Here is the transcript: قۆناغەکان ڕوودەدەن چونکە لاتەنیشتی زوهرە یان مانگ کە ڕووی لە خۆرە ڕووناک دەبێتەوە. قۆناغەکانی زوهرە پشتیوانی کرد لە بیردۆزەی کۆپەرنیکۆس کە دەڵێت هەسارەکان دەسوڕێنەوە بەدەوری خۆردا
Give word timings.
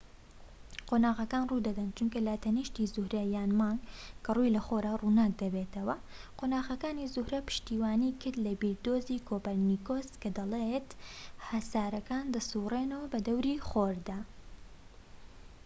قۆناغەکان 0.89 1.43
ڕوودەدەن 1.49 1.89
چونکە 1.97 2.19
لاتەنیشتی 2.27 2.89
زوهرە 2.93 3.23
یان 3.35 3.51
مانگ 3.59 3.79
کە 4.23 4.29
ڕووی 4.35 4.53
لە 4.55 4.61
خۆرە 4.67 4.93
ڕووناک 5.01 5.31
دەبێتەوە. 5.41 5.95
قۆناغەکانی 6.39 7.11
زوهرە 7.13 7.39
پشتیوانی 7.47 8.17
کرد 8.21 8.37
لە 8.45 8.53
بیردۆزەی 8.61 9.23
کۆپەرنیکۆس 9.27 10.09
کە 10.21 10.29
دەڵێت 10.37 10.89
هەسارەکان 11.49 12.25
دەسوڕێنەوە 12.33 13.05
بەدەوری 13.13 13.55
خۆردا 13.69 14.19